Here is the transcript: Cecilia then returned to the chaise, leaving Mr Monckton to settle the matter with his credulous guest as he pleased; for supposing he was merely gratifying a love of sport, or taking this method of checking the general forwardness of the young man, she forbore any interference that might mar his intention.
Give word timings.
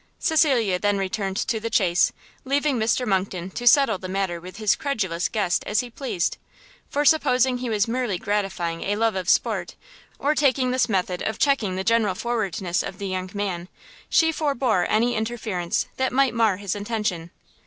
Cecilia 0.17 0.79
then 0.79 0.97
returned 0.97 1.37
to 1.37 1.59
the 1.59 1.71
chaise, 1.71 2.11
leaving 2.43 2.79
Mr 2.79 3.05
Monckton 3.05 3.51
to 3.51 3.67
settle 3.67 3.99
the 3.99 4.09
matter 4.09 4.41
with 4.41 4.57
his 4.57 4.73
credulous 4.75 5.29
guest 5.29 5.63
as 5.67 5.81
he 5.81 5.91
pleased; 5.91 6.39
for 6.89 7.05
supposing 7.05 7.59
he 7.59 7.69
was 7.69 7.87
merely 7.87 8.17
gratifying 8.17 8.81
a 8.81 8.95
love 8.95 9.15
of 9.15 9.29
sport, 9.29 9.75
or 10.17 10.33
taking 10.33 10.71
this 10.71 10.89
method 10.89 11.21
of 11.21 11.37
checking 11.37 11.75
the 11.75 11.83
general 11.83 12.15
forwardness 12.15 12.81
of 12.81 12.97
the 12.97 13.07
young 13.09 13.29
man, 13.35 13.69
she 14.09 14.31
forbore 14.31 14.87
any 14.89 15.13
interference 15.15 15.87
that 15.97 16.11
might 16.11 16.33
mar 16.33 16.57
his 16.57 16.73
intention. 16.73 17.29